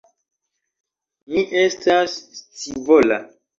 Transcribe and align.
Mi 1.35 1.45
estas 1.65 2.17
scivola. 2.41 3.23